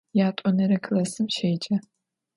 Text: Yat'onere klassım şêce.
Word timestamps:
Yat'onere 0.19 0.77
klassım 0.85 1.27
şêce. 1.35 1.75